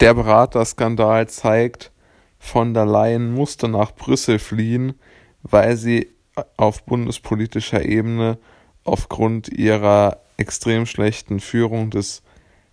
Der 0.00 0.14
Beraterskandal 0.14 1.28
zeigt, 1.28 1.90
von 2.38 2.72
der 2.72 2.86
Leyen 2.86 3.32
musste 3.34 3.68
nach 3.68 3.92
Brüssel 3.92 4.38
fliehen, 4.38 4.94
weil 5.42 5.76
sie 5.76 6.08
auf 6.56 6.84
bundespolitischer 6.84 7.84
Ebene 7.84 8.38
aufgrund 8.84 9.48
ihrer 9.48 10.20
extrem 10.36 10.86
schlechten 10.86 11.40
Führung 11.40 11.90
des 11.90 12.22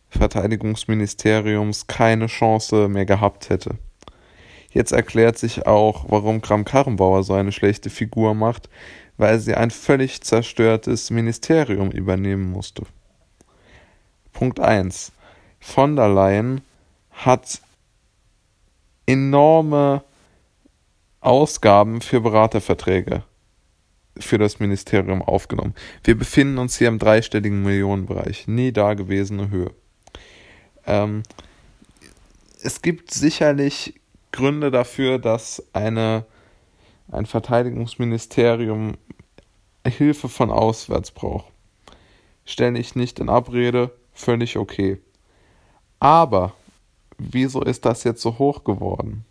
Verteidigungsministeriums 0.09 1.87
keine 1.87 2.27
Chance 2.27 2.87
mehr 2.87 3.05
gehabt 3.05 3.49
hätte. 3.49 3.71
Jetzt 4.69 4.91
erklärt 4.91 5.37
sich 5.37 5.65
auch, 5.65 6.05
warum 6.09 6.41
Kram-Karrenbauer 6.41 7.23
so 7.23 7.33
eine 7.33 7.51
schlechte 7.51 7.89
Figur 7.89 8.35
macht, 8.35 8.69
weil 9.17 9.39
sie 9.39 9.55
ein 9.55 9.71
völlig 9.71 10.21
zerstörtes 10.21 11.09
Ministerium 11.09 11.89
übernehmen 11.91 12.51
musste. 12.51 12.83
Punkt 14.31 14.59
1. 14.59 15.11
Von 15.59 15.95
der 15.95 16.09
Leyen 16.09 16.61
hat 17.23 17.61
enorme 19.05 20.03
Ausgaben 21.21 22.01
für 22.01 22.21
Beraterverträge 22.21 23.23
für 24.17 24.37
das 24.37 24.59
Ministerium 24.59 25.21
aufgenommen. 25.21 25.73
Wir 26.03 26.17
befinden 26.17 26.57
uns 26.57 26.77
hier 26.77 26.87
im 26.87 26.99
dreistelligen 26.99 27.63
Millionenbereich, 27.63 28.47
nie 28.47 28.71
dagewesene 28.71 29.49
Höhe. 29.49 29.71
Ähm, 30.85 31.23
es 32.61 32.81
gibt 32.81 33.11
sicherlich 33.11 33.99
Gründe 34.31 34.71
dafür, 34.71 35.19
dass 35.19 35.63
eine, 35.73 36.25
ein 37.11 37.25
Verteidigungsministerium 37.25 38.97
Hilfe 39.85 40.29
von 40.29 40.49
auswärts 40.49 41.11
braucht. 41.11 41.51
Stelle 42.45 42.79
ich 42.79 42.95
nicht 42.95 43.19
in 43.19 43.29
Abrede, 43.29 43.91
völlig 44.13 44.57
okay. 44.57 44.99
Aber 45.99 46.53
wieso 47.17 47.61
ist 47.61 47.85
das 47.85 48.03
jetzt 48.03 48.21
so 48.21 48.37
hoch 48.37 48.63
geworden? 48.63 49.25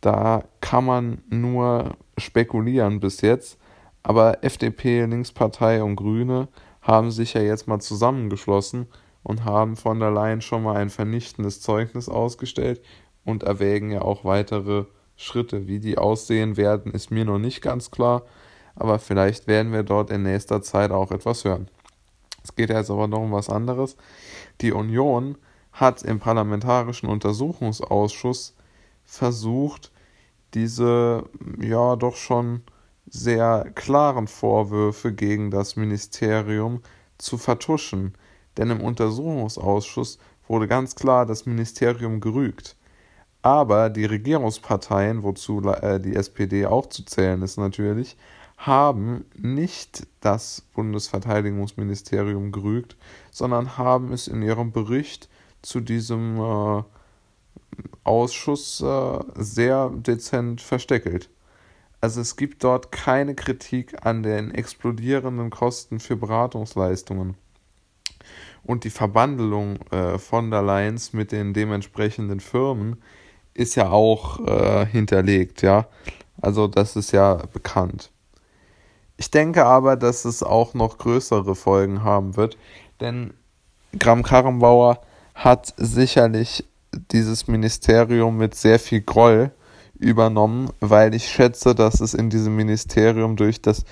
Da 0.00 0.44
kann 0.60 0.84
man 0.84 1.22
nur 1.28 1.96
spekulieren 2.18 3.00
bis 3.00 3.20
jetzt. 3.20 3.58
Aber 4.02 4.42
FDP, 4.42 5.04
Linkspartei 5.04 5.82
und 5.82 5.96
Grüne 5.96 6.48
haben 6.80 7.12
sich 7.12 7.34
ja 7.34 7.40
jetzt 7.40 7.68
mal 7.68 7.80
zusammengeschlossen 7.80 8.88
und 9.22 9.44
haben 9.44 9.76
von 9.76 10.00
der 10.00 10.10
Leyen 10.10 10.40
schon 10.40 10.64
mal 10.64 10.76
ein 10.76 10.90
vernichtendes 10.90 11.60
Zeugnis 11.60 12.08
ausgestellt 12.08 12.82
und 13.24 13.44
erwägen 13.44 13.92
ja 13.92 14.02
auch 14.02 14.24
weitere 14.24 14.86
Schritte. 15.16 15.68
Wie 15.68 15.78
die 15.78 15.98
aussehen 15.98 16.56
werden, 16.56 16.92
ist 16.92 17.12
mir 17.12 17.24
noch 17.24 17.38
nicht 17.38 17.62
ganz 17.62 17.92
klar, 17.92 18.22
aber 18.74 18.98
vielleicht 18.98 19.46
werden 19.46 19.72
wir 19.72 19.84
dort 19.84 20.10
in 20.10 20.24
nächster 20.24 20.62
Zeit 20.62 20.90
auch 20.90 21.12
etwas 21.12 21.44
hören. 21.44 21.68
Es 22.42 22.56
geht 22.56 22.70
jetzt 22.70 22.90
aber 22.90 23.06
noch 23.06 23.20
um 23.20 23.30
was 23.30 23.48
anderes. 23.48 23.96
Die 24.60 24.72
Union 24.72 25.36
hat 25.72 26.02
im 26.02 26.20
Parlamentarischen 26.20 27.08
Untersuchungsausschuss 27.08 28.54
versucht, 29.04 29.90
diese 30.54 31.24
ja 31.60 31.96
doch 31.96 32.16
schon 32.16 32.62
sehr 33.06 33.70
klaren 33.74 34.28
Vorwürfe 34.28 35.12
gegen 35.12 35.50
das 35.50 35.76
Ministerium 35.76 36.82
zu 37.18 37.38
vertuschen. 37.38 38.14
Denn 38.56 38.70
im 38.70 38.80
Untersuchungsausschuss 38.80 40.18
wurde 40.46 40.68
ganz 40.68 40.94
klar 40.94 41.26
das 41.26 41.46
Ministerium 41.46 42.20
gerügt. 42.20 42.76
Aber 43.40 43.90
die 43.90 44.04
Regierungsparteien, 44.04 45.22
wozu 45.22 45.60
äh, 45.68 45.98
die 46.00 46.14
SPD 46.14 46.66
auch 46.66 46.86
zu 46.86 47.04
zählen 47.04 47.42
ist 47.42 47.56
natürlich, 47.56 48.16
haben 48.56 49.24
nicht 49.36 50.06
das 50.20 50.62
Bundesverteidigungsministerium 50.74 52.52
gerügt, 52.52 52.96
sondern 53.32 53.76
haben 53.76 54.12
es 54.12 54.28
in 54.28 54.42
ihrem 54.42 54.70
Bericht 54.70 55.28
zu 55.62 55.80
diesem 55.80 56.38
äh, 56.38 56.82
Ausschuss 58.04 58.80
äh, 58.80 59.18
sehr 59.36 59.90
dezent 59.90 60.60
versteckelt. 60.60 61.30
Also 62.00 62.20
es 62.20 62.36
gibt 62.36 62.64
dort 62.64 62.90
keine 62.90 63.34
Kritik 63.34 64.04
an 64.04 64.22
den 64.24 64.50
explodierenden 64.50 65.50
Kosten 65.50 66.00
für 66.00 66.16
Beratungsleistungen. 66.16 67.36
Und 68.64 68.84
die 68.84 68.90
Verbandelung 68.90 69.76
äh, 69.90 70.18
von 70.18 70.50
der 70.50 70.62
Leyen's 70.62 71.12
mit 71.12 71.32
den 71.32 71.54
dementsprechenden 71.54 72.40
Firmen 72.40 73.00
ist 73.54 73.76
ja 73.76 73.90
auch 73.90 74.44
äh, 74.46 74.86
hinterlegt, 74.86 75.62
ja. 75.62 75.86
Also 76.40 76.66
das 76.66 76.96
ist 76.96 77.12
ja 77.12 77.34
bekannt. 77.52 78.10
Ich 79.16 79.30
denke 79.30 79.64
aber, 79.64 79.96
dass 79.96 80.24
es 80.24 80.42
auch 80.42 80.74
noch 80.74 80.98
größere 80.98 81.54
Folgen 81.54 82.02
haben 82.02 82.36
wird, 82.36 82.56
denn 83.00 83.34
Gramm 83.96 84.22
Karrenbauer 84.22 85.00
hat 85.34 85.72
sicherlich 85.76 86.64
dieses 87.10 87.48
Ministerium 87.48 88.36
mit 88.36 88.54
sehr 88.54 88.78
viel 88.78 89.00
Groll 89.00 89.50
übernommen, 89.98 90.70
weil 90.80 91.14
ich 91.14 91.28
schätze, 91.28 91.74
dass 91.74 92.00
es 92.00 92.14
in 92.14 92.28
diesem 92.28 92.56
Ministerium 92.56 93.36
durch 93.36 93.62
das 93.62 93.84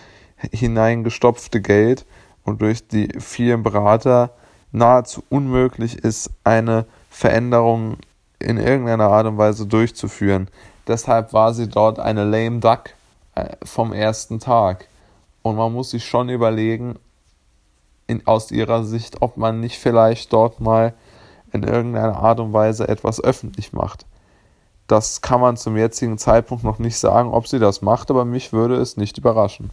hineingestopfte 0.52 1.60
Geld 1.60 2.04
und 2.44 2.62
durch 2.62 2.86
die 2.86 3.08
vielen 3.18 3.62
Berater 3.62 4.30
nahezu 4.72 5.22
unmöglich 5.28 5.98
ist, 5.98 6.30
eine 6.44 6.86
Veränderung 7.10 7.96
in 8.38 8.56
irgendeiner 8.56 9.10
Art 9.10 9.26
und 9.26 9.38
Weise 9.38 9.66
durchzuführen. 9.66 10.48
Deshalb 10.86 11.32
war 11.32 11.54
sie 11.54 11.68
dort 11.68 11.98
eine 11.98 12.24
lame 12.24 12.60
duck 12.60 12.90
äh, 13.34 13.56
vom 13.62 13.92
ersten 13.92 14.40
Tag. 14.40 14.88
Und 15.42 15.56
man 15.56 15.72
muss 15.72 15.90
sich 15.90 16.04
schon 16.04 16.28
überlegen, 16.28 16.98
in, 18.06 18.26
aus 18.26 18.50
ihrer 18.50 18.84
Sicht, 18.84 19.22
ob 19.22 19.36
man 19.36 19.60
nicht 19.60 19.78
vielleicht 19.78 20.32
dort 20.32 20.60
mal 20.60 20.94
in 21.53 21.62
irgendeiner 21.62 22.16
Art 22.16 22.41
und 22.41 22.53
Weise 22.53 22.88
etwas 22.88 23.22
öffentlich 23.22 23.72
macht. 23.72 24.06
Das 24.87 25.21
kann 25.21 25.41
man 25.41 25.56
zum 25.56 25.77
jetzigen 25.77 26.19
Zeitpunkt 26.19 26.65
noch 26.65 26.78
nicht 26.78 26.99
sagen, 26.99 27.31
ob 27.31 27.47
sie 27.47 27.59
das 27.59 27.81
macht, 27.81 28.11
aber 28.11 28.25
mich 28.25 28.53
würde 28.53 28.77
es 28.77 28.97
nicht 28.97 29.19
überraschen. 29.19 29.71